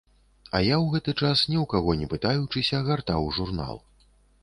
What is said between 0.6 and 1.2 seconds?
я ў гэты